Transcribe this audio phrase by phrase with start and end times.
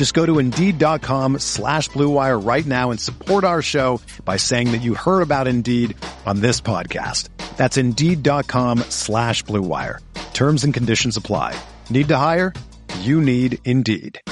[0.00, 4.80] Just go to Indeed.com slash BlueWire right now and support our show by saying that
[4.80, 7.28] you heard about Indeed on this podcast.
[7.58, 9.98] That's Indeed.com slash BlueWire.
[10.32, 11.54] Terms and conditions apply.
[11.90, 12.54] Need to hire?
[13.00, 14.22] You need Indeed.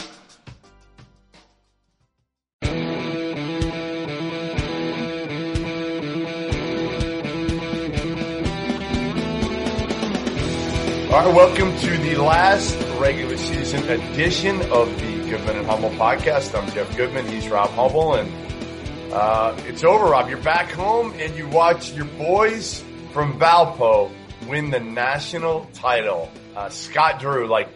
[11.13, 16.59] All right, welcome to the last regular season edition of the Goodman and Hummel podcast.
[16.59, 17.27] I'm Jeff Goodman.
[17.27, 20.31] He's Rob Hummel, and uh, it's over, Rob.
[20.31, 24.11] You're back home, and you watch your boys from Valpo
[24.47, 26.31] win the national title.
[26.57, 27.69] Uh, Scott Drew, like,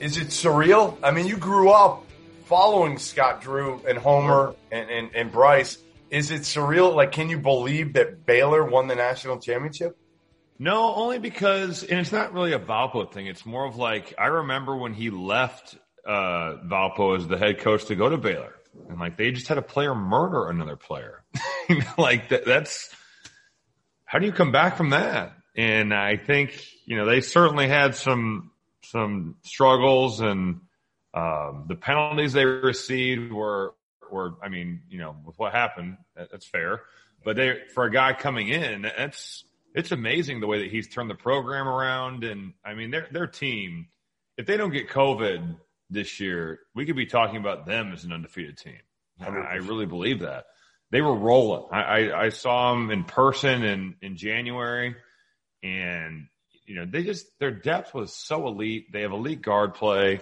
[0.00, 0.98] is it surreal?
[1.00, 2.06] I mean, you grew up
[2.46, 5.78] following Scott Drew and Homer and, and, and Bryce.
[6.10, 6.92] Is it surreal?
[6.92, 9.96] Like, can you believe that Baylor won the national championship?
[10.58, 13.28] No, only because, and it's not really a Valpo thing.
[13.28, 17.86] It's more of like I remember when he left uh, Valpo as the head coach
[17.86, 18.54] to go to Baylor,
[18.88, 21.22] and like they just had a player murder another player.
[21.98, 22.94] like that, that's
[24.04, 25.34] how do you come back from that?
[25.56, 28.50] And I think you know they certainly had some
[28.82, 30.60] some struggles, and
[31.14, 33.74] um, the penalties they received were
[34.10, 36.82] were I mean you know with what happened, that's fair.
[37.24, 39.44] But they for a guy coming in, that's
[39.74, 42.24] it's amazing the way that he's turned the program around.
[42.24, 43.88] And I mean, their their team,
[44.36, 45.56] if they don't get COVID
[45.90, 48.78] this year, we could be talking about them as an undefeated team.
[49.20, 50.46] I really believe that
[50.90, 51.68] they were rolling.
[51.72, 54.96] I, I, I saw them in person in in January,
[55.62, 56.26] and
[56.64, 58.92] you know they just their depth was so elite.
[58.92, 60.20] They have elite guard play.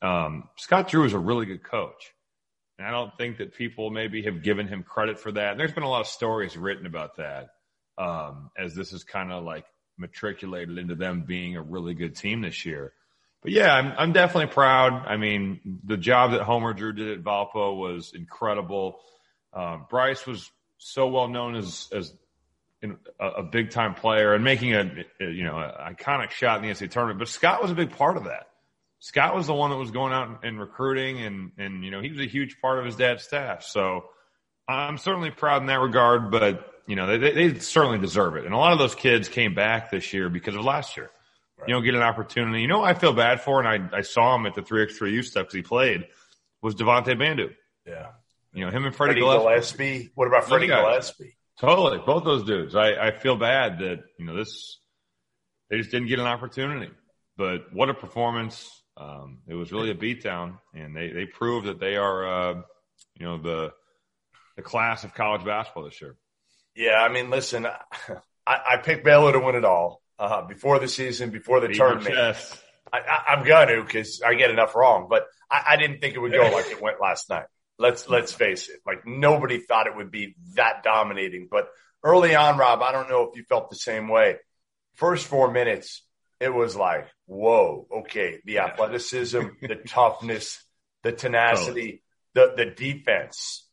[0.00, 2.12] Um, Scott Drew is a really good coach.
[2.78, 5.50] And I don't think that people maybe have given him credit for that.
[5.50, 7.48] And there's been a lot of stories written about that
[7.98, 9.64] um, as this is kind of like
[9.98, 12.92] matriculated into them being a really good team this year.
[13.48, 15.06] But yeah, I'm, I'm definitely proud.
[15.06, 19.00] I mean, the job that Homer Drew did at Valpo was incredible.
[19.54, 22.12] Uh, Bryce was so well known as as
[22.84, 26.68] a, a big time player and making a, a you know an iconic shot in
[26.68, 27.20] the NCAA tournament.
[27.20, 28.48] But Scott was a big part of that.
[28.98, 32.10] Scott was the one that was going out and recruiting, and and you know he
[32.10, 33.62] was a huge part of his dad's staff.
[33.62, 34.04] So
[34.68, 36.30] I'm certainly proud in that regard.
[36.30, 38.44] But you know, they, they certainly deserve it.
[38.44, 41.10] And a lot of those kids came back this year because of last year.
[41.58, 41.68] Right.
[41.68, 42.60] You know, get an opportunity.
[42.62, 44.96] You know, I feel bad for, and I, I saw him at the three x
[44.96, 46.06] three U stuff because he played,
[46.62, 47.50] was Devonte Bandoo.
[47.86, 48.08] Yeah.
[48.52, 49.84] You know, him and Freddie, Freddie Gillespie.
[49.84, 50.10] Gillespie.
[50.14, 51.36] What about Freddie Gillespie?
[51.60, 51.98] Totally.
[51.98, 52.74] Both those dudes.
[52.76, 54.78] I, I feel bad that, you know, this,
[55.68, 56.90] they just didn't get an opportunity.
[57.36, 58.70] But what a performance.
[58.96, 62.54] Um, it was really a beatdown, and they, they proved that they are, uh,
[63.14, 63.72] you know, the,
[64.56, 66.16] the class of college basketball this year.
[66.74, 67.66] Yeah, I mean, listen,
[68.46, 71.76] I, I picked Baylor to win it all uh, before the season, before the Beat
[71.76, 72.36] tournament.
[72.90, 76.32] I, am gonna because I get enough wrong, but I, I didn't think it would
[76.32, 77.46] go like it went last night.
[77.78, 78.80] Let's let's face it.
[78.86, 81.48] Like nobody thought it would be that dominating.
[81.50, 81.68] But
[82.02, 84.36] early on, Rob, I don't know if you felt the same way.
[84.94, 86.02] First four minutes,
[86.40, 90.62] it was like, whoa, okay, the athleticism, the toughness,
[91.02, 92.02] the tenacity,
[92.34, 93.68] the the defense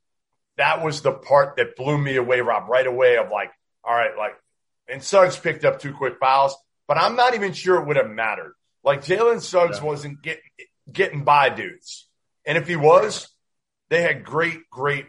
[0.58, 3.52] that was the part that blew me away, Rob, right away of like,
[3.84, 4.36] all right, like,
[4.88, 6.56] and Suggs picked up two quick fouls,
[6.88, 8.54] but I'm not even sure it would have mattered.
[8.84, 9.84] Like Jalen Suggs yeah.
[9.84, 10.44] wasn't getting
[10.92, 12.08] getting by dudes.
[12.46, 13.28] And if he was,
[13.90, 15.08] they had great, great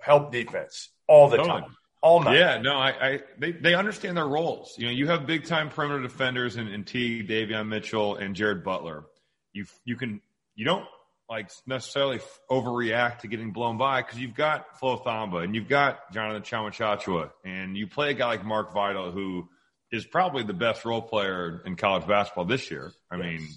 [0.00, 1.60] help defense all the totally.
[1.60, 1.76] time.
[2.00, 2.36] All night.
[2.36, 4.74] Yeah, no, I, I they, they understand their roles.
[4.76, 8.64] You know, you have big time perimeter defenders in, in T, Davion Mitchell, and Jared
[8.64, 9.04] Butler.
[9.52, 10.20] You you can
[10.56, 10.84] you don't
[11.32, 12.20] like necessarily
[12.50, 17.30] overreact to getting blown by because you've got Flo Thamba and you've got Jonathan Tchamwa
[17.42, 19.48] and you play a guy like Mark Vital who
[19.90, 22.92] is probably the best role player in college basketball this year.
[23.10, 23.24] I yes.
[23.24, 23.48] mean,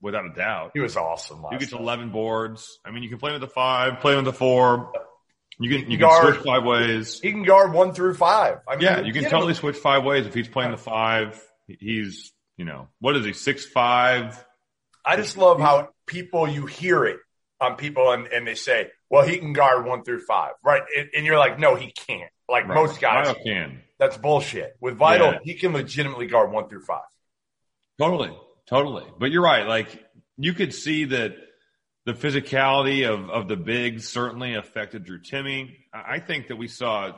[0.00, 0.70] without a doubt.
[0.74, 1.44] He was awesome.
[1.50, 2.78] you get 11 boards.
[2.84, 4.92] I mean, you can play with the five, play with the four.
[5.58, 7.18] You can you can guard, switch five ways.
[7.20, 8.58] He can guard one through five.
[8.68, 9.56] I mean, yeah, you can totally him.
[9.56, 11.42] switch five ways if he's playing the five.
[11.66, 14.44] He's you know what is he six five?
[15.06, 17.18] I just love how people you hear it
[17.60, 20.82] on people and, and they say, well, he can guard one through five, right?
[20.96, 22.30] And, and you're like, no, he can't.
[22.48, 22.74] Like right.
[22.74, 23.80] most guys Vital can.
[23.98, 24.76] That's bullshit.
[24.80, 25.38] With Vital, yeah.
[25.42, 27.04] he can legitimately guard one through five.
[27.98, 28.36] Totally,
[28.68, 29.04] totally.
[29.18, 29.66] But you're right.
[29.66, 30.04] Like
[30.36, 31.34] you could see that
[32.04, 35.74] the physicality of, of the bigs certainly affected Drew Timme.
[35.92, 37.12] I think that we saw,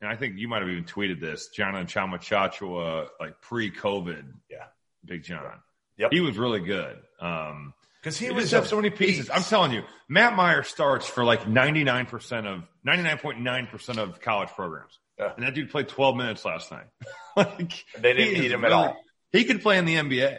[0.00, 4.24] and I think you might have even tweeted this, Jonathan Tchamwa Tchatchoua, like pre-COVID.
[4.50, 4.64] Yeah.
[5.04, 5.60] Big John.
[5.96, 6.10] Yep.
[6.12, 6.98] He was really good.
[7.20, 9.30] Um, because he, was up so many pieces.
[9.30, 14.96] I'm telling you, Matt Mayer starts for like 99% of 99.9% of college programs.
[15.18, 15.32] Yeah.
[15.36, 16.86] And that dude played 12 minutes last night.
[17.36, 18.96] like, they didn't need him really, at all.
[19.32, 20.38] He could play in the NBA.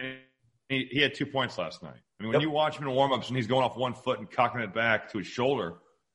[0.00, 0.16] Right.
[0.68, 1.94] He, he, had two points last night.
[1.94, 2.42] I mean, when yep.
[2.42, 5.12] you watch him in warm-ups and he's going off one foot and cocking it back
[5.12, 5.74] to his shoulder,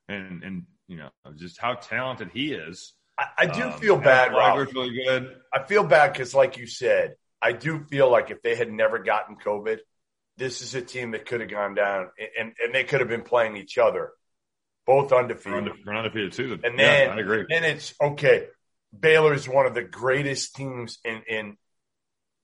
[0.09, 2.93] and and you know just how talented he is.
[3.17, 4.33] I, I do um, feel bad.
[4.33, 4.57] Rob.
[4.73, 5.37] really good.
[5.53, 8.99] I feel bad because, like you said, I do feel like if they had never
[8.99, 9.79] gotten COVID,
[10.41, 12.09] this is a team that could have gone down
[12.39, 14.11] and, and they could have been playing each other,
[14.87, 15.71] both undefeated.
[15.85, 16.59] They're undefeated too.
[16.63, 17.45] And then, yeah, I agree.
[17.47, 18.47] Then it's okay.
[18.97, 21.57] Baylor is one of the greatest teams in, in,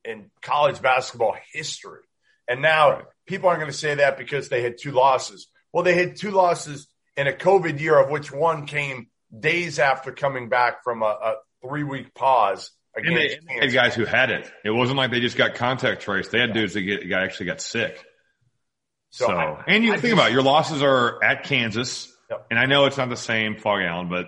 [0.05, 2.01] in college basketball history.
[2.47, 3.05] And now right.
[3.25, 5.47] people aren't going to say that because they had two losses.
[5.73, 9.07] Well, they had two losses in a COVID year, of which one came
[9.37, 11.35] days after coming back from a, a
[11.67, 12.71] three week pause
[13.05, 14.51] and they, they had guys who had it.
[14.63, 16.31] It wasn't like they just got contact traced.
[16.31, 18.03] They had dudes that get, got, actually got sick.
[19.09, 22.45] So, so I, and you I think about it, your losses are at Kansas, yep.
[22.51, 24.27] and I know it's not the same Phog Allen, but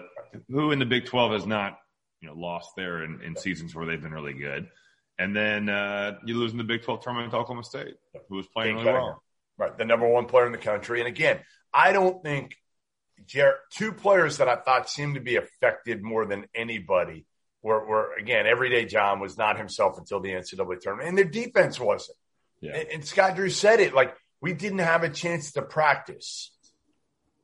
[0.50, 1.78] who in the Big Twelve has not
[2.22, 4.70] you know lost there in, in seasons where they've been really good?
[5.18, 7.96] And then uh, you lose in the Big Twelve tournament to Oklahoma State,
[8.30, 9.22] who was playing really well.
[9.58, 11.00] Right, the number one player in the country.
[11.00, 11.40] And again,
[11.74, 12.56] I don't think
[13.26, 17.26] Jared, two players that I thought seemed to be affected more than anybody
[17.62, 21.80] where, where again, everyday John was not himself until the NCAA tournament, and their defense
[21.80, 22.18] wasn't.
[22.62, 22.76] Yeah.
[22.76, 26.52] And, and Scott Drew said it like we didn't have a chance to practice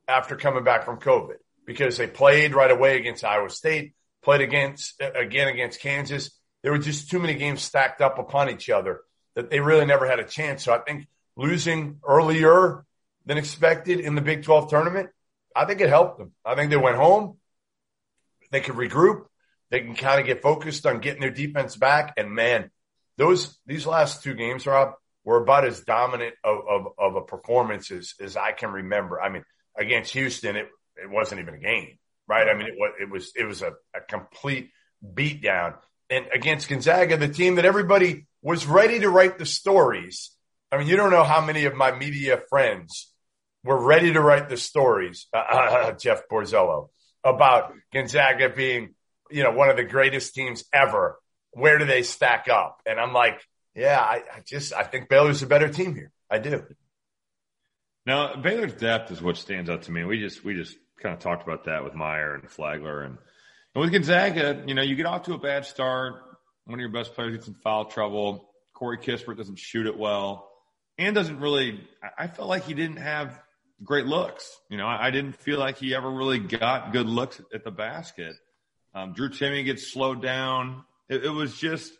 [0.08, 1.36] after coming back from COVID
[1.66, 6.30] because they played right away against Iowa State, played against again against Kansas.
[6.62, 9.02] There were just too many games stacked up upon each other
[9.34, 10.64] that they really never had a chance.
[10.64, 12.84] So I think losing earlier
[13.26, 15.10] than expected in the Big 12 tournament,
[15.54, 16.32] I think it helped them.
[16.44, 17.36] I think they went home.
[18.50, 19.26] They could regroup.
[19.70, 22.14] They can kind of get focused on getting their defense back.
[22.16, 22.70] And man,
[23.16, 27.90] those these last two games, Rob, were about as dominant of, of, of a performance
[27.90, 29.20] as, as I can remember.
[29.20, 29.44] I mean,
[29.76, 31.98] against Houston, it it wasn't even a game,
[32.28, 32.48] right?
[32.48, 34.70] I mean, it was it was it was a, a complete
[35.04, 35.74] beatdown.
[36.08, 40.30] And against Gonzaga, the team that everybody was ready to write the stories.
[40.70, 43.12] I mean, you don't know how many of my media friends
[43.64, 46.90] were ready to write the stories, uh, uh, Jeff Borzello,
[47.24, 48.94] about Gonzaga being
[49.30, 51.18] you know, one of the greatest teams ever.
[51.52, 52.82] Where do they stack up?
[52.86, 53.40] And I'm like,
[53.74, 56.12] yeah, I, I just, I think Baylor's a better team here.
[56.30, 56.64] I do.
[58.04, 60.04] Now, Baylor's depth is what stands out to me.
[60.04, 63.18] We just, we just kind of talked about that with Mayer and Flagler and,
[63.74, 66.14] and with Gonzaga, you know, you get off to a bad start.
[66.64, 68.50] One of your best players gets in foul trouble.
[68.74, 70.50] Corey Kispert doesn't shoot it well
[70.98, 71.86] and doesn't really,
[72.18, 73.38] I felt like he didn't have
[73.82, 74.58] great looks.
[74.70, 78.34] You know, I didn't feel like he ever really got good looks at the basket.
[78.96, 80.82] Um, Drew Timme gets slowed down.
[81.10, 81.92] It, it, was just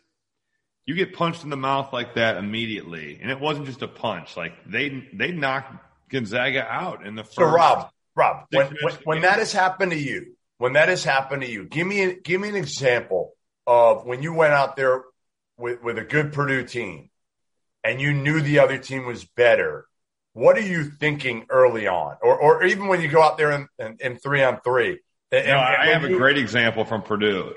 [0.87, 4.35] you get punched in the mouth like that immediately, and it wasn't just a punch.
[4.35, 5.75] Like they they knocked
[6.09, 7.35] Gonzaga out in the first.
[7.35, 11.43] So Rob, Rob, when, when, when that has happened to you, when that has happened
[11.43, 13.33] to you, give me a, give me an example
[13.67, 15.03] of when you went out there
[15.55, 17.11] with with a good Purdue team,
[17.83, 19.85] and you knew the other team was better.
[20.33, 23.67] What are you thinking early on, or or even when you go out there in,
[23.77, 24.97] in, in three on three?
[25.31, 27.53] And, no, I have a great example from Purdue.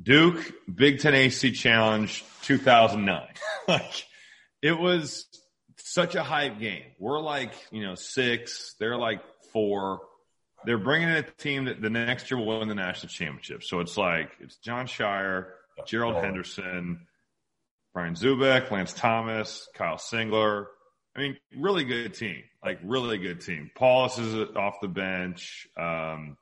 [0.00, 3.26] Duke Big Ten AC Challenge 2009.
[3.68, 4.06] like
[4.62, 5.26] it was
[5.76, 6.84] such a hype game.
[6.98, 8.74] We're like, you know, six.
[8.78, 9.20] They're like
[9.52, 10.00] four.
[10.64, 13.62] They're bringing in a team that the next year will win the national championship.
[13.62, 15.46] So it's like it's Jon Scheyer,
[15.86, 16.20] Gerald oh.
[16.20, 17.06] Henderson,
[17.94, 20.66] Brian Zoubek, Lance Thomas, Kyle Singler.
[21.16, 22.42] I mean, really good team.
[22.64, 23.70] Like really good team.
[23.74, 25.68] Paulus is off the bench.
[25.76, 26.36] Um,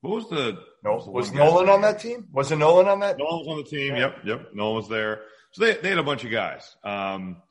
[0.00, 2.28] what was the no, was, was Nolan on that team?
[2.32, 3.18] Was it Nolan on that?
[3.18, 3.94] Nolan was on the team.
[3.94, 4.00] Yeah.
[4.00, 4.48] Yep, yep.
[4.54, 5.22] Nolan was there.
[5.52, 6.76] So they they had a bunch of guys.
[6.84, 7.42] Um,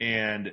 [0.00, 0.52] and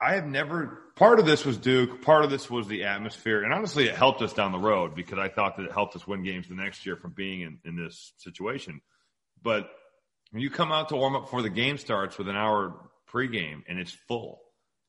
[0.00, 3.52] I have never part of this was Duke, part of this was the atmosphere, and
[3.52, 6.24] honestly, it helped us down the road because I thought that it helped us win
[6.24, 8.80] games the next year from being in, in this situation.
[9.42, 9.70] But
[10.32, 13.62] when you come out to warm up before the game starts with an hour pregame
[13.68, 14.40] and it's full,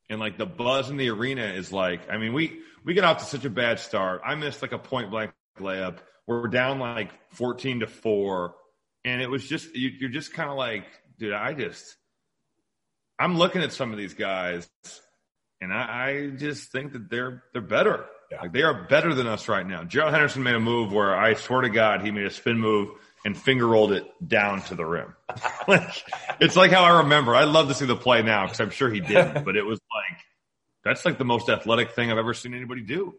[0.10, 3.20] and like the buzz in the arena is like, I mean, we we get off
[3.20, 4.22] to such a bad start.
[4.26, 5.98] I missed like a point blank layup.
[6.28, 8.56] We're down like fourteen to four,
[9.04, 10.86] and it was just you, you're just kind of like,
[11.20, 11.96] dude, I just
[13.20, 14.70] I'm looking at some of these guys,
[15.62, 18.06] and I, I just think that they're they're better.
[18.32, 18.42] Yeah.
[18.42, 19.84] Like they are better than us right now.
[19.84, 22.90] Gerald Henderson made a move where I swear to God he made a spin move
[23.26, 25.16] and finger rolled it down to the rim.
[25.68, 26.04] like,
[26.40, 27.36] it's like how I remember.
[27.36, 29.80] I love to see the play now because I'm sure he didn't, but it was
[29.94, 30.20] like
[30.84, 33.16] that's like the most athletic thing I've ever seen anybody do.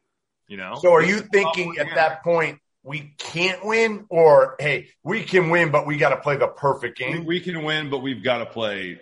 [0.48, 0.74] You know.
[0.80, 5.70] So are you thinking at that point we can't win, or hey, we can win,
[5.70, 7.24] but we got to play the perfect game?
[7.24, 9.00] We can win, but we've got to play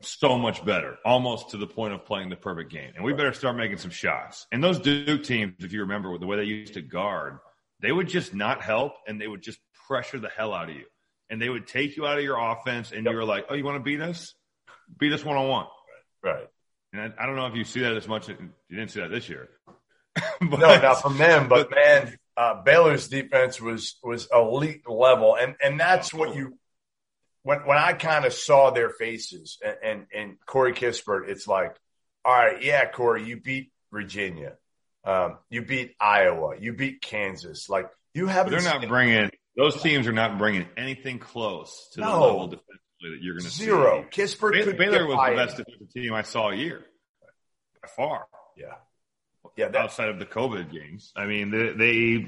[0.00, 2.92] so much better, almost to the point of playing the perfect game.
[2.94, 4.46] And we better start making some shots.
[4.52, 7.38] And those Duke teams, if you remember the way they used to guard,
[7.80, 10.84] they would just not help and they would just pressure the hell out of you.
[11.30, 13.12] And they would take you out of your offense and yep.
[13.12, 14.34] you were like, oh, you want to beat us?
[14.98, 15.66] Beat us one on one.
[16.22, 16.48] Right.
[16.92, 18.28] And I, I, don't know if you see that as much.
[18.28, 18.36] You
[18.70, 19.48] didn't see that this year.
[20.40, 21.48] but, no, not from them.
[21.48, 26.58] But, but man, uh, Baylor's defense was was elite level, and and that's what you.
[27.42, 31.76] When when I kind of saw their faces and, and and Corey Kispert, it's like,
[32.24, 34.54] all right, yeah, Corey, you beat Virginia,
[35.04, 38.50] um, you beat Iowa, you beat Kansas, like you have.
[38.50, 42.06] They're not bringing those teams are not bringing anything close to no.
[42.06, 43.64] the level defensively that you're going to see.
[43.64, 44.06] Zero.
[44.10, 46.84] Kispert Baylor, Baylor was the best defensive team I saw a year
[47.82, 48.26] by far.
[48.56, 48.74] Yeah.
[49.56, 49.68] Yeah.
[49.68, 52.26] That, outside of the COVID games, I mean, they, they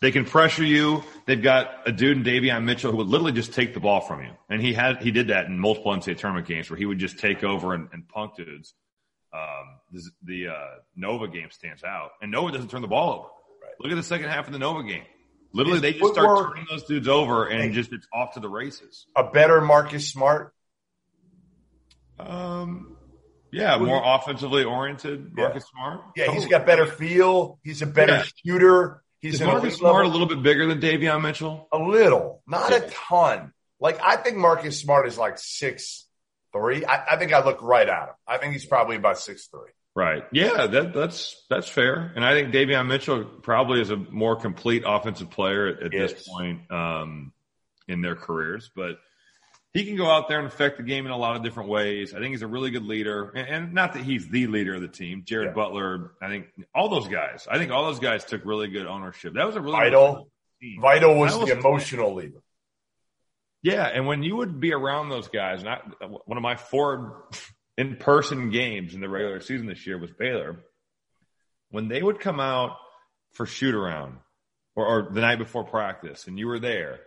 [0.00, 1.02] they can pressure you.
[1.26, 4.22] They've got a dude in Davion Mitchell who would literally just take the ball from
[4.22, 6.98] you, and he had he did that in multiple NCAA tournament games where he would
[6.98, 8.74] just take over and, and punk dudes.
[9.32, 13.28] Um, this, the uh, Nova game stands out, and Nova doesn't turn the ball over.
[13.62, 13.74] Right.
[13.80, 15.04] Look at the second half of the Nova game.
[15.52, 19.06] Literally, they just start turning those dudes over and just it's off to the races.
[19.16, 20.52] A better Marcus Smart.
[22.18, 22.97] Um,
[23.52, 25.80] yeah, more offensively oriented Marcus yeah.
[25.80, 26.00] Smart.
[26.16, 26.42] Yeah, totally.
[26.42, 27.58] he's got better feel.
[27.62, 28.24] He's a better yeah.
[28.44, 29.02] shooter.
[29.20, 30.10] He's Is Marcus Smart level.
[30.10, 31.68] a little bit bigger than Davion Mitchell?
[31.72, 33.52] A little, not a ton.
[33.80, 36.06] Like I think Marcus Smart is like six
[36.52, 36.84] three.
[36.84, 38.14] I, I think I look right at him.
[38.26, 39.70] I think he's probably about six three.
[39.94, 40.22] Right.
[40.30, 42.12] Yeah, that, that's that's fair.
[42.14, 46.12] And I think Davion Mitchell probably is a more complete offensive player at, at yes.
[46.12, 47.32] this point um,
[47.88, 48.70] in their careers.
[48.76, 48.98] But
[49.74, 52.14] he can go out there and affect the game in a lot of different ways.
[52.14, 54.80] I think he's a really good leader, and, and not that he's the leader of
[54.80, 55.22] the team.
[55.24, 55.54] Jared yeah.
[55.54, 57.46] Butler, I think all those guys.
[57.50, 59.34] I think all those guys took really good ownership.
[59.34, 60.30] That was a really vital.
[60.80, 62.42] Vital was, was the emotional leader.
[63.62, 67.28] Yeah, and when you would be around those guys, and I, one of my four
[67.76, 70.60] in person games in the regular season this year was Baylor.
[71.70, 72.76] When they would come out
[73.32, 74.16] for shoot around
[74.74, 77.00] or, or the night before practice and you were there,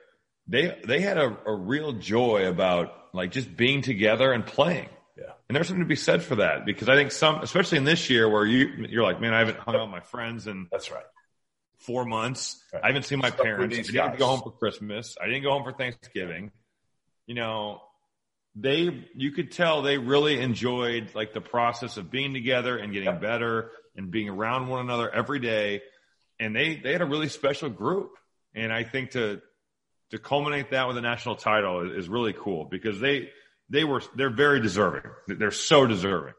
[0.47, 4.89] they they had a, a real joy about like just being together and playing.
[5.17, 5.33] Yeah.
[5.47, 8.09] And there's something to be said for that because I think some, especially in this
[8.09, 10.89] year where you, you're like, man, I haven't hung out with my friends and that's
[10.89, 11.03] right.
[11.79, 12.63] Four months.
[12.73, 12.83] Right.
[12.83, 13.77] I haven't seen my parents.
[13.77, 15.17] I didn't go home for Christmas.
[15.21, 16.51] I didn't go home for Thanksgiving.
[17.27, 17.81] You know,
[18.55, 23.19] they you could tell they really enjoyed like the process of being together and getting
[23.19, 25.81] better and being around one another every day
[26.39, 28.17] and they they had a really special group
[28.53, 29.41] and i think to
[30.11, 33.29] to culminate that with a national title is, is really cool because they
[33.69, 36.33] they were they're very deserving they're so deserving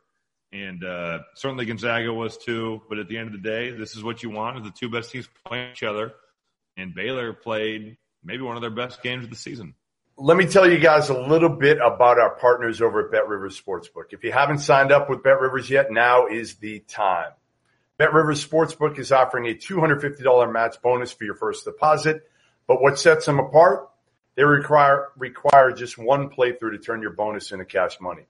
[0.53, 4.03] and uh, certainly gonzaga was too but at the end of the day this is
[4.03, 6.13] what you want is the two best teams playing each other
[6.77, 9.75] and baylor played maybe one of their best games of the season
[10.19, 13.61] let me tell you guys a little bit about our partners over at Bet Rivers
[13.61, 14.13] Sportsbook.
[14.13, 17.33] If you haven't signed up with Bet Rivers yet, now is the time.
[17.97, 22.23] Bet Rivers Sportsbook is offering a $250 match bonus for your first deposit.
[22.67, 23.89] But what sets them apart?
[24.35, 28.27] They require, require just one playthrough to turn your bonus into cash money.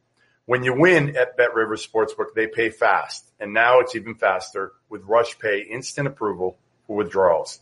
[0.47, 3.25] When you win at Bet Rivers Sportsbook, they pay fast.
[3.39, 7.61] And now it's even faster with Rush Pay instant approval for withdrawals.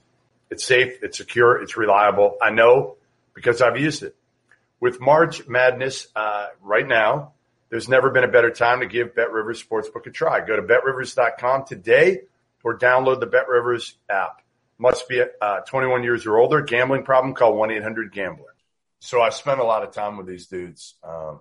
[0.50, 2.36] It's safe, it's secure, it's reliable.
[2.40, 2.96] I know
[3.34, 4.16] because I've used it.
[4.80, 7.32] With March Madness uh, right now,
[7.68, 10.44] there's never been a better time to give Bet Rivers Sportsbook a try.
[10.44, 12.22] Go to betrivers.com today
[12.64, 14.42] or download the Bet Rivers app.
[14.80, 16.62] Must be uh, 21 years or older.
[16.62, 17.34] Gambling problem?
[17.34, 18.54] Call 1 800 Gambler.
[19.00, 21.40] So I spent a lot of time with these dudes um,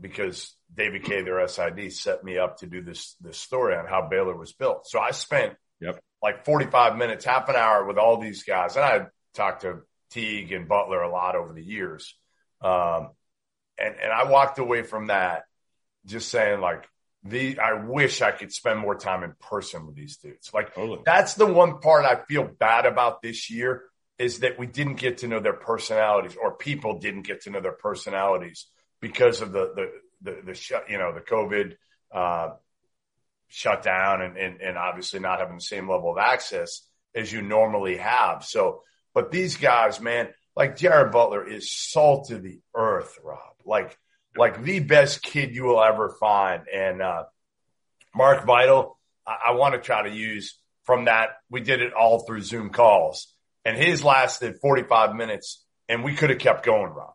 [0.00, 4.08] because David K, their SID, set me up to do this this story on how
[4.08, 4.86] Baylor was built.
[4.86, 6.00] So I spent yep.
[6.22, 9.80] like 45 minutes, half an hour with all these guys, and I talked to
[10.12, 12.14] Teague and Butler a lot over the years.
[12.60, 13.10] Um,
[13.76, 15.42] and, and I walked away from that
[16.06, 16.88] just saying like,
[17.24, 20.50] the, I wish I could spend more time in person with these dudes.
[20.54, 21.00] Like totally.
[21.04, 23.84] that's the one part I feel bad about this year
[24.18, 27.60] is that we didn't get to know their personalities or people didn't get to know
[27.60, 28.66] their personalities
[29.00, 29.90] because of the, the,
[30.22, 31.74] the, the, you know, the COVID,
[32.12, 32.54] uh,
[33.48, 36.82] shut down and, and, and obviously not having the same level of access
[37.14, 38.44] as you normally have.
[38.44, 38.82] So,
[39.14, 43.54] but these guys, man, like Jared Butler is salt of the earth, Rob.
[43.64, 43.96] Like,
[44.36, 46.62] like the best kid you will ever find.
[46.72, 47.24] And, uh,
[48.14, 51.30] Mark Vital, I, I want to try to use from that.
[51.50, 53.32] We did it all through Zoom calls
[53.64, 57.14] and his lasted 45 minutes and we could have kept going, Rob.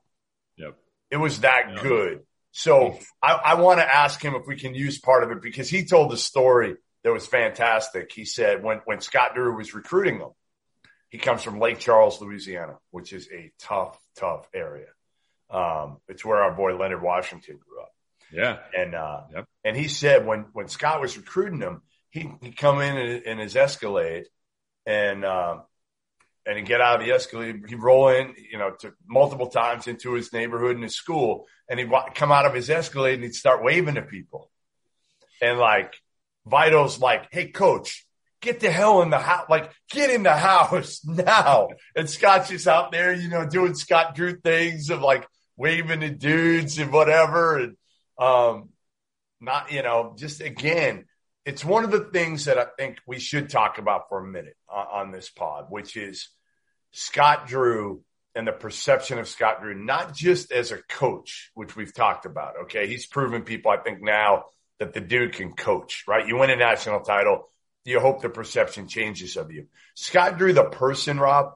[0.57, 0.77] Yep.
[1.11, 1.81] It was that yep.
[1.81, 2.19] good.
[2.51, 5.69] So I, I want to ask him if we can use part of it because
[5.69, 8.11] he told the story that was fantastic.
[8.13, 10.29] He said when, when Scott Drew was recruiting him,
[11.09, 14.87] he comes from Lake Charles, Louisiana, which is a tough, tough area.
[15.53, 17.91] Um, it's where our boy Leonard Washington grew up.
[18.31, 18.57] Yeah.
[18.75, 19.45] And, uh, yep.
[19.63, 23.55] and he said when, when Scott was recruiting him, he, he'd come in in, his
[23.55, 24.25] Escalade
[24.85, 25.61] and, um,
[26.45, 27.63] and he'd get out of the Escalade.
[27.67, 31.79] He'd roll in, you know, to multiple times into his neighborhood and his school, and
[31.79, 34.51] he'd come out of his Escalade and he'd start waving to people.
[35.41, 35.95] And like
[36.45, 38.05] Vital's like, "Hey, coach,
[38.41, 39.45] get the hell in the house!
[39.49, 44.15] Like, get in the house now!" And Scott's just out there, you know, doing Scott
[44.15, 47.77] Drew things of like waving to dudes and whatever, and
[48.17, 48.69] um,
[49.39, 51.05] not, you know, just again
[51.45, 54.55] it's one of the things that I think we should talk about for a minute
[54.69, 56.29] on this pod, which is
[56.91, 58.01] Scott Drew
[58.35, 62.53] and the perception of Scott Drew, not just as a coach, which we've talked about.
[62.63, 62.87] Okay.
[62.87, 64.45] He's proven people, I think now
[64.79, 66.27] that the dude can coach, right?
[66.27, 67.49] You win a national title.
[67.85, 69.67] You hope the perception changes of you.
[69.95, 71.47] Scott Drew, the person, Rob,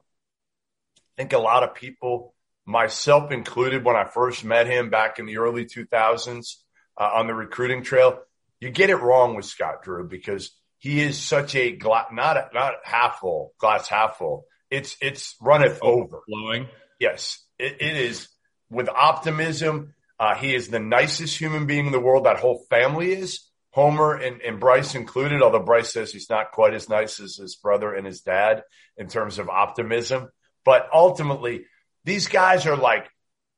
[0.98, 2.34] I think a lot of people,
[2.68, 6.56] myself included, when I first met him back in the early 2000s
[7.00, 8.20] uh, on the recruiting trail,
[8.60, 12.48] you get it wrong with Scott Drew because he is such a glass, not a,
[12.52, 14.44] not half full, glass half full.
[14.70, 16.20] It's, it's runneth over.
[16.28, 16.68] Flowing.
[17.00, 17.42] Yes.
[17.58, 18.28] It, it is
[18.68, 19.94] with optimism.
[20.20, 22.26] Uh, he is the nicest human being in the world.
[22.26, 26.74] That whole family is Homer and, and Bryce included, although Bryce says he's not quite
[26.74, 28.62] as nice as his brother and his dad
[28.98, 30.28] in terms of optimism.
[30.66, 31.64] But ultimately,
[32.08, 33.06] these guys are like,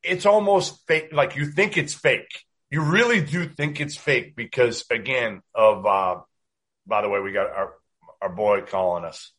[0.02, 1.10] it's almost fake.
[1.12, 2.44] Like you think it's fake.
[2.70, 6.20] You really do think it's fake because again of uh
[6.86, 7.74] by the way we got our
[8.20, 9.32] our boy calling us.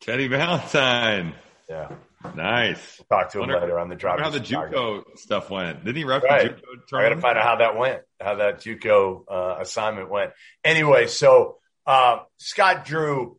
[0.00, 1.34] Teddy valentine.
[1.68, 1.90] Yeah.
[2.36, 3.00] Nice.
[3.10, 5.84] We'll talk to him wonder, later on the drive how the juco stuff went.
[5.84, 6.54] Didn't he rep right.
[6.56, 10.32] juco i gotta find out how that went how that juco uh, assignment went.
[10.64, 13.38] Anyway so uh, scott drew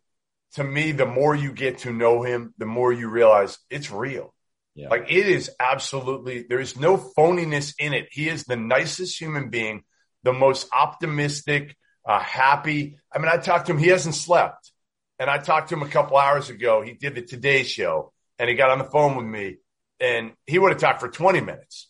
[0.56, 4.33] to me the more you get to know him the more you realize it's real
[4.76, 4.90] yeah.
[4.90, 8.08] Like it is absolutely, there is no phoniness in it.
[8.12, 9.84] He is the nicest human being,
[10.24, 11.76] the most optimistic,
[12.08, 12.98] uh, happy.
[13.14, 14.72] I mean, I talked to him, he hasn't slept.
[15.20, 16.82] And I talked to him a couple hours ago.
[16.82, 19.58] He did the Today Show and he got on the phone with me
[20.00, 21.88] and he would have talked for 20 minutes.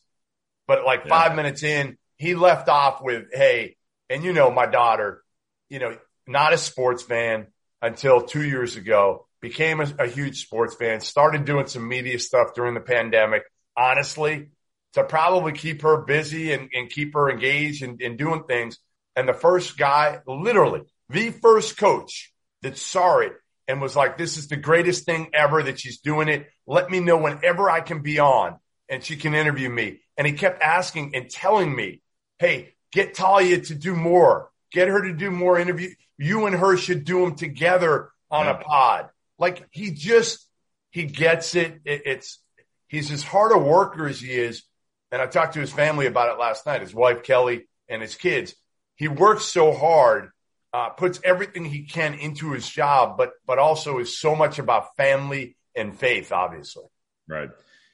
[0.67, 1.09] But like yeah.
[1.09, 3.77] five minutes in, he left off with, Hey,
[4.09, 5.23] and you know, my daughter,
[5.69, 7.47] you know, not a sports fan
[7.83, 12.55] until two years ago became a, a huge sports fan, started doing some media stuff
[12.55, 13.43] during the pandemic.
[13.77, 14.49] Honestly,
[14.93, 18.79] to probably keep her busy and, and keep her engaged and, and doing things.
[19.15, 23.33] And the first guy, literally the first coach that saw it
[23.67, 26.47] and was like, this is the greatest thing ever that she's doing it.
[26.65, 28.57] Let me know whenever I can be on
[28.89, 29.99] and she can interview me.
[30.17, 32.01] And he kept asking and telling me,
[32.39, 34.49] Hey, get Talia to do more.
[34.71, 35.89] Get her to do more interview.
[36.17, 38.59] You and her should do them together on yeah.
[38.59, 39.09] a pod.
[39.39, 40.47] Like he just
[40.91, 41.81] he gets it.
[41.85, 42.03] it.
[42.05, 42.39] It's
[42.87, 44.63] he's as hard a worker as he is.
[45.11, 46.81] And I talked to his family about it last night.
[46.81, 48.55] His wife Kelly and his kids.
[48.95, 50.29] He works so hard,
[50.71, 54.95] uh, puts everything he can into his job, but but also is so much about
[54.95, 56.31] family and faith.
[56.31, 56.85] Obviously,
[57.27, 57.49] right?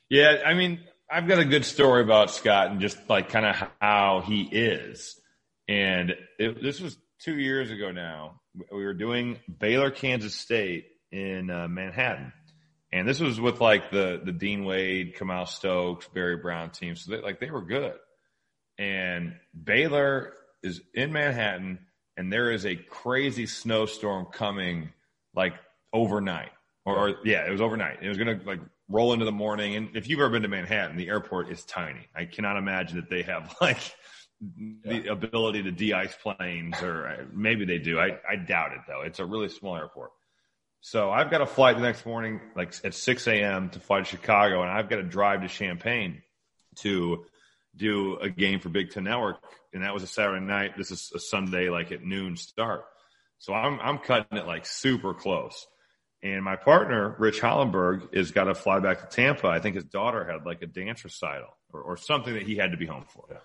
[0.09, 0.79] Yeah, I mean,
[1.09, 5.19] I've got a good story about Scott and just like kind of how he is.
[5.67, 8.41] And it, this was two years ago now.
[8.71, 12.33] We were doing Baylor, Kansas State, in uh, Manhattan.
[12.91, 16.95] And this was with like the, the Dean Wade, Kamau Stokes, Barry Brown team.
[16.95, 17.93] So they, like they were good.
[18.77, 21.79] And Baylor is in Manhattan
[22.17, 24.91] and there is a crazy snowstorm coming
[25.35, 25.53] like
[25.93, 26.49] overnight
[26.85, 27.99] or, or yeah, it was overnight.
[28.01, 29.75] It was going to like roll into the morning.
[29.75, 32.07] And if you've ever been to Manhattan, the airport is tiny.
[32.15, 33.79] I cannot imagine that they have like
[34.41, 35.11] the yeah.
[35.11, 37.99] ability to de-ice planes or uh, maybe they do.
[37.99, 39.01] I, I doubt it though.
[39.01, 40.11] It's a really small airport.
[40.81, 43.69] So I've got a flight the next morning, like at 6 a.m.
[43.71, 46.21] to fly to Chicago, and I've got to drive to Champaign
[46.77, 47.25] to
[47.75, 49.37] do a game for Big Ten Network.
[49.73, 50.77] And that was a Saturday night.
[50.77, 52.85] This is a Sunday, like at noon start.
[53.39, 55.67] So I'm, I'm cutting it like super close.
[56.21, 59.47] And my partner, Rich Hollenberg, is got to fly back to Tampa.
[59.47, 62.71] I think his daughter had like a dance recital or, or something that he had
[62.71, 63.25] to be home for.
[63.29, 63.37] Yeah.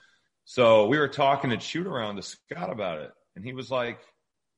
[0.44, 3.11] So we were talking at shoot around to Scott about it.
[3.37, 3.98] And he was like,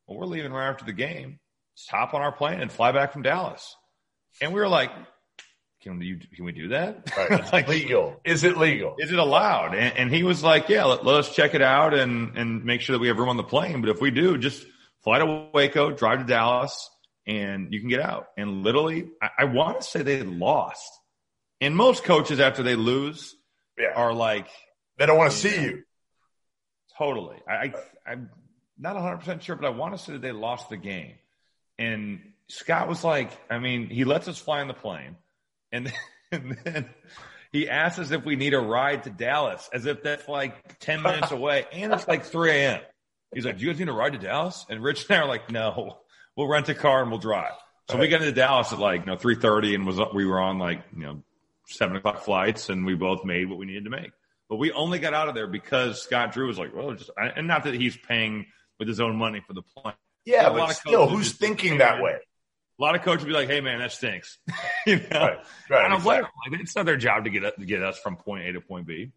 [0.07, 1.39] well, we're leaving right after the game.
[1.77, 3.77] Just hop on our plane and fly back from Dallas.
[4.41, 4.91] And we were like,
[5.83, 7.13] can you can we do that?
[7.17, 7.53] Right.
[7.53, 8.21] like, legal?
[8.25, 8.97] Is it legal?
[8.99, 9.75] Is it allowed?
[9.75, 12.81] And, and he was like, yeah, let, let, us check it out and and make
[12.81, 13.81] sure that we have room on the plane.
[13.81, 14.67] But if we do, just
[15.05, 16.91] fly to Waco, drive to Dallas,
[17.27, 18.27] and you can get out.
[18.37, 20.91] And literally, I, I want to say they lost.
[21.61, 23.35] And most coaches, after they lose,
[23.79, 23.93] yeah.
[23.95, 24.49] are like
[24.99, 25.83] they don't want to see you.
[26.99, 27.37] Totally.
[27.49, 27.73] I, I
[28.07, 28.31] I'm
[28.79, 31.15] not 100 percent sure, but I want to say that they lost the game.
[31.79, 35.17] And Scott was like, I mean, he lets us fly on the plane.
[35.73, 35.93] And,
[36.33, 36.89] and then
[37.53, 41.03] he asks us if we need a ride to Dallas, as if that's like 10
[41.03, 41.67] minutes away.
[41.73, 42.81] And it's like 3 a.m.
[43.35, 44.65] He's like, Do you guys need a ride to Dallas?
[44.71, 45.99] And Rich and I are like, No,
[46.37, 47.53] we'll rent a car and we'll drive.
[47.91, 50.59] So we got into Dallas at like, you know, 3.30 and was, we were on
[50.59, 51.23] like, you know,
[51.69, 54.11] seven o'clock flights and we both made what we needed to make.
[54.49, 57.49] But we only got out of there because Scott Drew was like, well, just, and
[57.49, 58.47] not that he's paying
[58.79, 59.95] with his own money for the plane.
[60.25, 62.19] Yeah, but still, who's thinking that way?
[62.79, 64.39] A lot of coaches would be like, "Hey, man, that stinks."
[64.87, 65.39] you know, right,
[65.71, 66.23] right, I don't blame.
[66.23, 68.87] Like, it's not their job to get to get us from point A to point
[68.87, 69.13] B.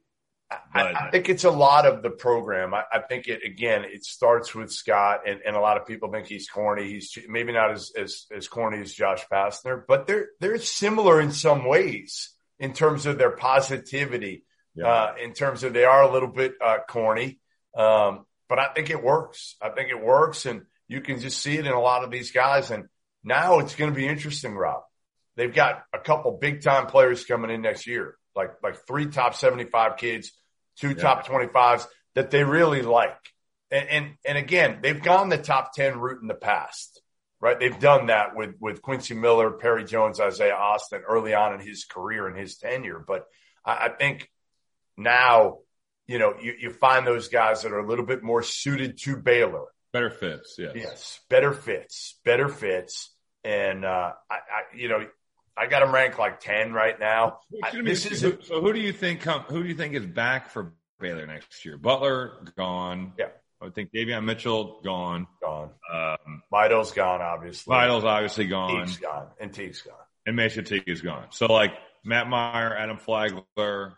[0.49, 2.73] But, I, I, uh, think it's a lot of the program.
[2.73, 3.83] I, I, think it again.
[3.83, 6.89] It starts with Scott, and, and a lot of people think he's corny.
[6.89, 11.31] He's maybe not as as, as corny as Josh Pastner, but they're they're similar in
[11.31, 14.43] some ways in terms of their positivity.
[14.75, 14.87] Yeah.
[14.87, 17.39] Uh, in terms of they are a little bit uh, corny,
[17.75, 19.55] um, but I think it works.
[19.61, 22.31] I think it works, and you can just see it in a lot of these
[22.31, 22.71] guys.
[22.71, 22.85] And
[23.23, 24.83] now it's going to be interesting, Rob.
[25.35, 29.35] They've got a couple big time players coming in next year, like like three top
[29.35, 30.31] seventy five kids,
[30.77, 30.95] two yeah.
[30.95, 33.17] top twenty fives that they really like.
[33.71, 37.01] And, and and again, they've gone the top ten route in the past,
[37.39, 37.59] right?
[37.59, 41.85] They've done that with with Quincy Miller, Perry Jones, Isaiah Austin early on in his
[41.85, 43.03] career and his tenure.
[43.05, 43.25] But
[43.63, 44.29] I, I think
[44.99, 45.59] now,
[46.07, 49.17] you know, you, you find those guys that are a little bit more suited to
[49.17, 50.73] Baylor Better fits, yes.
[50.75, 53.09] Yes, better fits, better fits.
[53.43, 55.05] And, uh, I, I you know,
[55.57, 57.39] I got them ranked like 10 right now.
[57.63, 60.05] I, this is so, so who do you think come, who do you think is
[60.05, 61.77] back for Baylor next year?
[61.77, 63.13] Butler gone.
[63.17, 63.29] Yeah.
[63.59, 65.27] I would think Davion Mitchell gone.
[65.41, 65.71] Gone.
[65.91, 67.73] Um, Vital's gone, obviously.
[67.73, 68.85] Vital's obviously gone.
[68.85, 69.27] Teague's gone.
[69.39, 69.95] And Teague's gone.
[70.25, 71.25] And MaCio Teague is gone.
[71.31, 71.71] So like
[72.05, 73.97] Matt Mayer, Adam Flagler.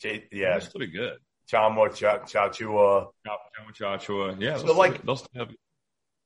[0.00, 0.54] J- yeah.
[0.54, 1.18] That's pretty good.
[1.50, 3.08] Tchamwa Tchatchoua.
[3.26, 4.40] Tchamwa Tchatchoua.
[4.40, 4.58] Yeah.
[4.58, 5.50] So like, they'll have,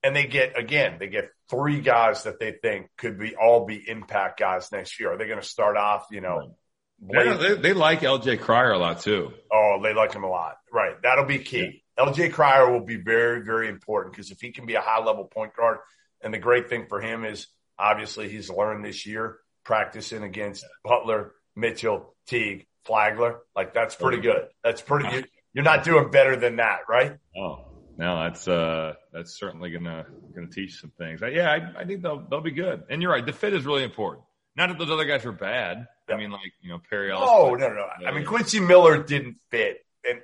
[0.02, 3.82] and they get again, they get three guys that they think could be all be
[3.88, 5.12] impact guys next year.
[5.12, 6.56] Are they going to start off, you know?
[7.00, 9.32] Yeah, they, they, like LJ Cryer a lot too.
[9.52, 10.56] Oh, they like him a lot.
[10.72, 11.00] Right.
[11.02, 11.82] That'll be key.
[11.96, 12.06] Yeah.
[12.06, 15.24] LJ Cryer will be very, very important because if he can be a high level
[15.24, 15.78] point guard,
[16.22, 17.46] and the great thing for him is
[17.78, 23.40] obviously he's learned this year practicing against Butler, Mitchell, Teague, Flagler.
[23.54, 24.48] Like that's pretty good.
[24.64, 25.08] That's pretty.
[25.10, 25.28] good.
[25.52, 27.18] You're not doing better than that, right?
[27.36, 27.66] Oh
[27.98, 31.20] no, that's uh that's certainly gonna gonna teach some things.
[31.20, 32.84] Yeah, I, I think they'll they'll be good.
[32.88, 34.24] And you're right, the fit is really important.
[34.56, 35.86] Not that those other guys are bad.
[36.08, 36.16] Yep.
[36.16, 37.12] I mean, like you know Perry.
[37.12, 38.06] Ellis, oh no, no, no.
[38.06, 40.20] I mean Quincy Miller didn't fit, and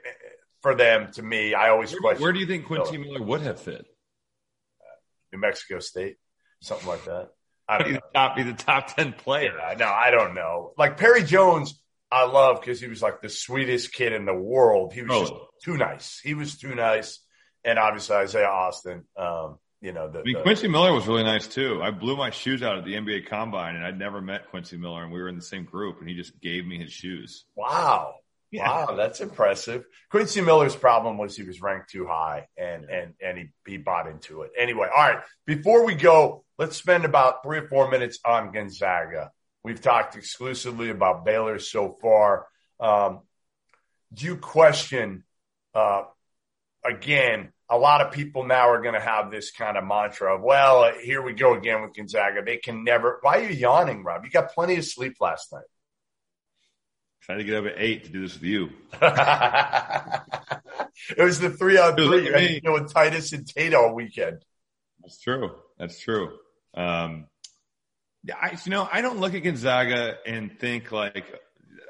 [0.62, 2.22] for them, to me, I always where, question.
[2.22, 3.84] Where do you think Quincy Miller, Miller would have fit?
[4.80, 4.96] Uh,
[5.32, 6.16] New Mexico State,
[6.60, 7.30] something like that.
[7.68, 8.00] I don't be know.
[8.12, 9.54] the top, be the top ten player.
[9.58, 10.72] Yeah, no, I don't know.
[10.78, 11.78] Like Perry Jones
[12.14, 14.92] I love because he was like the sweetest kid in the world.
[14.92, 15.20] He was oh.
[15.20, 15.32] just
[15.64, 16.20] too nice.
[16.22, 17.18] He was too nice.
[17.64, 21.24] And obviously Isaiah Austin, um, you know, the, I mean, the, Quincy Miller was really
[21.24, 21.80] nice too.
[21.82, 25.02] I blew my shoes out at the NBA combine and I'd never met Quincy Miller
[25.02, 27.46] and we were in the same group and he just gave me his shoes.
[27.56, 28.14] Wow.
[28.52, 28.68] Yeah.
[28.68, 29.84] Wow, that's impressive.
[30.12, 32.96] Quincy Miller's problem was he was ranked too high and, yeah.
[32.96, 34.52] and, and he, he bought into it.
[34.56, 35.18] Anyway, all right.
[35.46, 39.32] Before we go, let's spend about three or four minutes on Gonzaga.
[39.64, 42.46] We've talked exclusively about Baylor so far.
[42.78, 43.20] Um,
[44.12, 45.24] do you question,
[45.74, 46.02] uh,
[46.84, 50.42] again, a lot of people now are going to have this kind of mantra of,
[50.42, 52.42] well, here we go again with Gonzaga.
[52.44, 53.18] They can never.
[53.22, 54.22] Why are you yawning, Rob?
[54.24, 55.64] You got plenty of sleep last night.
[57.22, 58.68] Trying to get up at eight to do this with you.
[61.16, 62.54] it was the three on three.
[62.56, 64.44] You know, with Titus and Tate all weekend.
[65.00, 65.52] That's true.
[65.78, 66.36] That's true.
[66.74, 67.28] Um,
[68.32, 71.26] I, you know, I don't look at Gonzaga and think like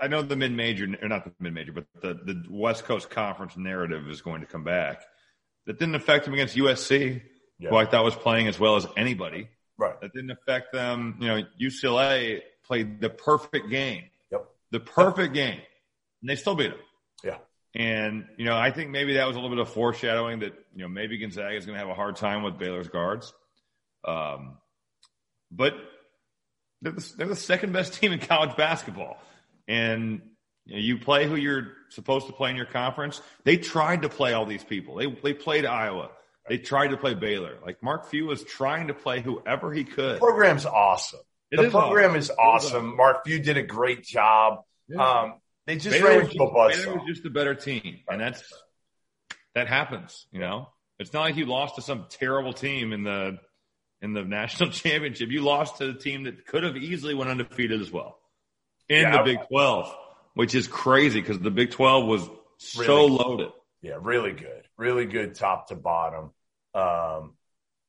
[0.01, 3.11] I know the mid major, or not the mid major, but the, the West Coast
[3.11, 5.03] Conference narrative is going to come back.
[5.67, 7.23] That didn't affect them against USC,
[7.59, 7.71] yeah.
[7.71, 9.49] who I thought was playing as well as anybody.
[9.79, 9.99] Right.
[10.01, 11.17] That didn't affect them.
[11.21, 14.05] You know, UCLA played the perfect game.
[14.31, 14.47] Yep.
[14.73, 15.61] The perfect game.
[16.21, 16.79] And they still beat them.
[17.25, 17.39] Yeah.
[17.75, 20.83] And, you know, I think maybe that was a little bit of foreshadowing that, you
[20.83, 23.33] know, maybe Gonzaga is going to have a hard time with Baylor's guards.
[24.05, 24.59] Um,
[25.51, 25.75] but
[26.85, 29.17] they're the, they're the second best team in college basketball.
[29.67, 30.21] And
[30.67, 33.21] you, know, you, play who you're supposed to play in your conference.
[33.45, 34.97] They tried to play all these people.
[34.97, 36.11] They, they played Iowa.
[36.47, 37.57] They tried to play Baylor.
[37.65, 40.17] Like Mark Few was trying to play whoever he could.
[40.17, 41.21] The program's awesome.
[41.51, 42.17] It the program awesome.
[42.19, 42.97] is awesome.
[42.97, 44.59] Mark Few did a great job.
[44.89, 45.03] Yeah.
[45.03, 45.35] Um,
[45.67, 46.77] they just Baylor ran into a buzz.
[46.77, 48.43] Baylor was just a better team, and that's
[49.55, 50.27] that happens.
[50.31, 50.69] You know,
[50.99, 53.39] it's not like you lost to some terrible team in the
[54.05, 55.31] in the national championship.
[55.31, 58.19] You lost to a team that could have easily went undefeated as well
[58.89, 59.93] in yeah, the Big Twelve,
[60.35, 62.29] which is crazy because the Big Twelve was
[62.77, 63.51] really so loaded.
[63.83, 66.31] Yeah, really good, really good, top to bottom.
[66.75, 67.35] Um,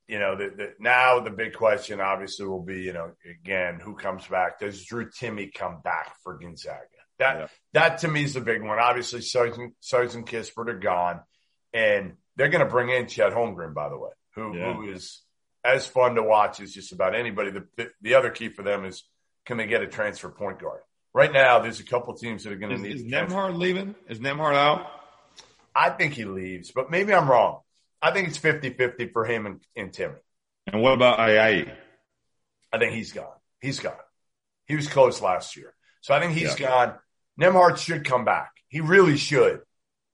[0.08, 3.96] you know, the, the, now the big question obviously will be, you know, again, who
[3.96, 4.60] comes back?
[4.60, 6.82] Does Drew Timme come back for Gonzaga?
[7.18, 7.48] That yeah.
[7.74, 8.78] that to me is the big one.
[8.78, 11.22] Obviously, Suggs and Kispert are gone,
[11.74, 14.74] and they're going to bring in Chet Holmgren, by the way, who yeah.
[14.74, 15.22] who is
[15.66, 17.52] as fun to watch as just about anybody.
[17.52, 19.04] The, the, the other key for them is
[19.46, 20.82] can they get a transfer point guard?
[21.14, 22.96] Right now, there's a couple teams that are going to need.
[22.96, 23.96] Is Nembhard leaving?
[24.10, 24.88] Is Nembhard out?
[25.74, 27.60] I think he leaves, but maybe I'm wrong.
[28.02, 30.16] I think it's 50-50 for him and, and Timme.
[30.68, 31.74] And what about Ayayi?
[32.72, 33.28] I think he's gone.
[33.62, 33.94] He's gone.
[34.68, 35.74] He was close last year.
[36.02, 36.68] So I think he's yeah.
[36.68, 36.94] gone.
[37.40, 38.52] Nembhard should come back.
[38.68, 39.62] He really should.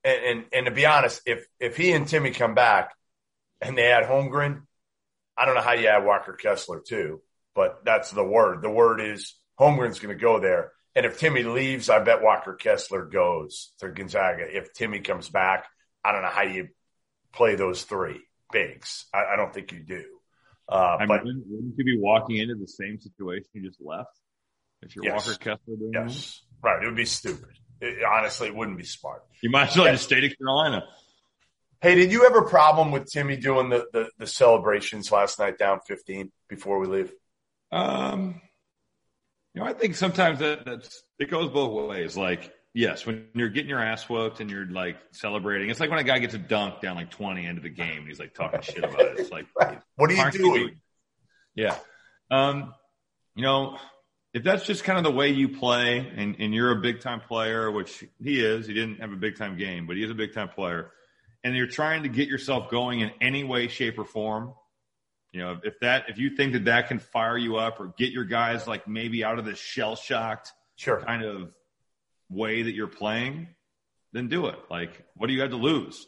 [0.03, 2.93] And, and, and to be honest, if if he and Timme come back
[3.61, 4.63] and they add Holmgren,
[5.37, 7.21] I don't know how you add Walker Kessler too,
[7.55, 8.61] but that's the word.
[8.61, 10.71] The word is Holmgren's going to go there.
[10.95, 14.45] And if Timme leaves, I bet Walker Kessler goes to Gonzaga.
[14.45, 15.65] If Timme comes back,
[16.03, 16.69] I don't know how you
[17.33, 19.05] play those three bigs.
[19.13, 20.03] I, I don't think you do.
[20.67, 24.09] Uh, I but mean, wouldn't you be walking into the same situation you just left
[24.81, 26.41] if you're yes, Walker Kessler doing yes.
[26.63, 26.83] Right.
[26.83, 27.57] It would be stupid.
[27.79, 29.23] It, honestly, it wouldn't be smart.
[29.41, 30.83] You might as well just stay to Carolina.
[31.81, 35.57] Hey, did you have a problem with Timme doing the, the, the celebrations last night
[35.57, 37.11] down 15 before we leave?
[37.71, 38.39] Um,
[39.53, 42.15] you know, I think sometimes that that's it goes both ways.
[42.15, 45.97] Like, yes, when you're getting your ass whooped and you're like celebrating, it's like when
[45.97, 48.61] a guy gets a dunk down like 20 into the game and he's like talking
[48.61, 49.19] shit about it.
[49.19, 49.47] It's like,
[49.95, 50.53] what are you doing?
[50.53, 50.81] doing?
[51.55, 51.75] Yeah.
[52.29, 52.75] Um,
[53.35, 53.77] you know,
[54.33, 57.21] if that's just kind of the way you play and, and you're a big time
[57.21, 60.15] player, which he is, he didn't have a big time game, but he is a
[60.15, 60.91] big time player,
[61.43, 64.53] and you're trying to get yourself going in any way, shape, or form,
[65.31, 68.11] you know, if that if you think that that can fire you up or get
[68.11, 70.99] your guys like maybe out of this shell shocked sure.
[70.99, 71.51] kind of
[72.29, 73.47] way that you're playing,
[74.11, 74.59] then do it.
[74.69, 76.05] Like, what do you have to lose?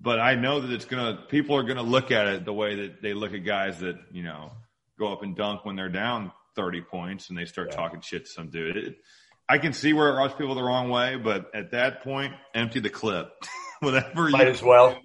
[0.00, 3.02] But I know that it's gonna people are gonna look at it the way that
[3.02, 4.52] they look at guys that you know
[4.98, 7.76] go up and dunk when they're down 30 points and they start yeah.
[7.76, 8.76] talking shit to some dude.
[8.76, 8.96] It,
[9.48, 12.80] I can see where it rubs people the wrong way, but at that point, empty
[12.80, 13.30] the clip.
[13.80, 14.98] Whatever Might you as well.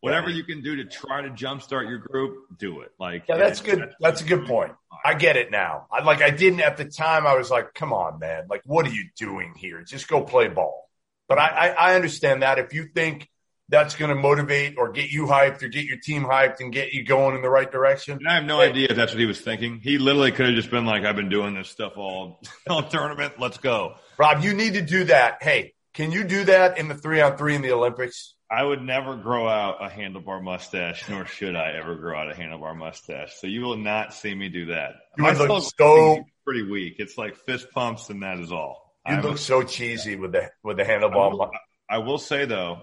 [0.00, 0.36] Whatever yeah.
[0.36, 2.92] you can do to try to jumpstart your group, do it.
[2.98, 3.80] Like yeah, that's good.
[3.80, 4.72] That's, that's a good point.
[5.04, 5.86] I get it now.
[5.92, 7.26] I like I didn't at the time.
[7.26, 8.46] I was like, come on, man.
[8.48, 9.82] Like, what are you doing here?
[9.82, 10.88] Just go play ball.
[11.28, 13.28] But I, I, I understand that if you think
[13.70, 16.92] that's going to motivate or get you hyped or get your team hyped and get
[16.92, 18.18] you going in the right direction.
[18.18, 19.80] And I have no idea if that's what he was thinking.
[19.82, 23.34] He literally could have just been like, I've been doing this stuff all, all tournament.
[23.38, 23.94] Let's go.
[24.18, 25.42] Rob, you need to do that.
[25.42, 28.34] Hey, can you do that in the three on three in the Olympics?
[28.50, 32.34] I would never grow out a handlebar mustache, nor should I ever grow out a
[32.34, 33.34] handlebar mustache.
[33.40, 34.94] So you will not see me do that.
[35.16, 36.96] You My look so pretty weak.
[36.98, 38.96] It's like fist pumps, and that is all.
[39.08, 41.14] You look so cheesy with the with the handlebar.
[41.14, 41.50] I will,
[41.88, 42.82] I will say though,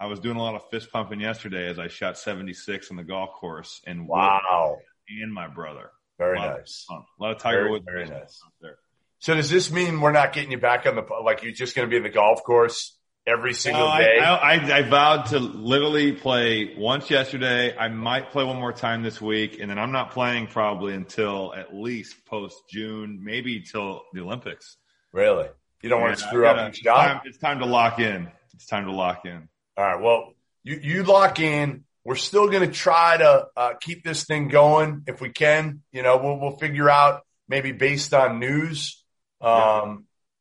[0.00, 3.04] I was doing a lot of fist pumping yesterday as I shot 76 on the
[3.04, 5.90] golf course and wow, and my brother.
[6.16, 6.86] Very a nice.
[6.90, 7.84] A lot of Tiger Woods.
[7.86, 8.40] Very nice.
[8.62, 8.78] There.
[9.18, 11.86] So does this mean we're not getting you back on the like you're just going
[11.86, 14.18] to be in the golf course every single no, day?
[14.18, 17.76] I, I, I, vowed to literally play once yesterday.
[17.76, 21.52] I might play one more time this week, and then I'm not playing probably until
[21.54, 24.78] at least post June, maybe till the Olympics.
[25.12, 25.48] Really?
[25.82, 27.22] You don't want to screw gotta, up your shot?
[27.26, 28.30] it's time to lock in.
[28.54, 29.49] It's time to lock in.
[29.76, 30.00] All right.
[30.00, 31.84] Well, you, you lock in.
[32.04, 35.82] We're still going to try to uh, keep this thing going if we can.
[35.92, 39.04] You know, we'll, we'll figure out maybe based on news.
[39.40, 39.96] Um, yeah.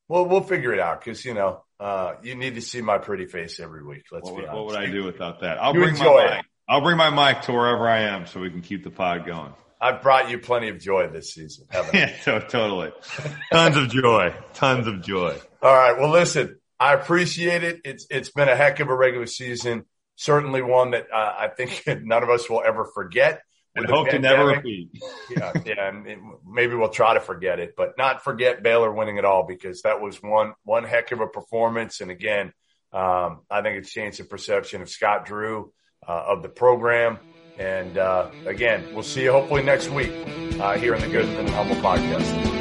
[0.07, 3.25] We'll, we'll figure it out because, you know, uh, you need to see my pretty
[3.25, 4.05] face every week.
[4.11, 4.55] Let's what, be honest.
[4.55, 5.61] What would I do without that?
[5.61, 6.39] I'll you bring my mic.
[6.39, 6.45] It.
[6.67, 9.53] I'll bring my mic to wherever I am so we can keep the pod going.
[9.81, 11.67] I've brought you plenty of joy this season.
[11.93, 12.91] yeah, so, totally.
[13.51, 14.35] Tons of joy.
[14.53, 15.37] Tons of joy.
[15.61, 15.97] All right.
[15.97, 17.81] Well, listen, I appreciate it.
[17.83, 19.85] It's it's been a heck of a regular season.
[20.15, 23.41] Certainly one that uh, I think none of us will ever forget.
[23.75, 24.37] And hope pandemic.
[24.37, 24.89] to never repeat.
[25.29, 29.25] yeah, yeah, and maybe we'll try to forget it, but not forget Baylor winning it
[29.25, 32.01] all because that was one one heck of a performance.
[32.01, 32.51] And again,
[32.91, 35.71] um, I think it's changed the perception of Scott Drew
[36.07, 37.19] uh, of the program.
[37.57, 40.11] And uh, again, we'll see you hopefully next week
[40.59, 42.58] uh, here in the Good and Hummel podcast.